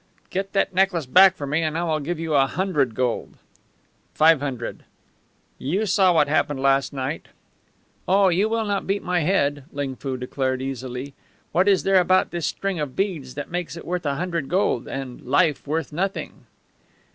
"Get 0.31 0.53
that 0.53 0.73
necklace 0.73 1.05
back 1.05 1.35
for 1.35 1.45
me 1.45 1.61
and 1.61 1.77
I 1.77 1.83
will 1.83 1.99
give 1.99 2.19
you 2.19 2.33
a 2.33 2.47
hundred 2.47 2.95
gold." 2.95 3.35
"Five 4.15 4.39
hundred." 4.39 4.83
"You 5.59 5.85
saw 5.85 6.11
what 6.11 6.27
happened 6.27 6.59
last 6.59 6.91
night." 6.91 7.27
"Oh, 8.07 8.29
you 8.29 8.49
will 8.49 8.65
not 8.65 8.87
beat 8.87 9.01
in 9.01 9.05
my 9.05 9.19
head," 9.19 9.65
Ling 9.71 9.95
Foo 9.95 10.17
declared, 10.17 10.59
easily. 10.59 11.13
"What 11.51 11.67
is 11.67 11.83
there 11.83 11.99
about 12.01 12.31
this 12.31 12.47
string 12.47 12.79
of 12.79 12.95
beads 12.95 13.35
that 13.35 13.51
makes 13.51 13.77
it 13.77 13.85
worth 13.85 14.07
a 14.07 14.15
hundred 14.15 14.49
gold 14.49 14.87
and 14.87 15.21
life 15.21 15.67
worth 15.67 15.93
nothing?" 15.93 16.47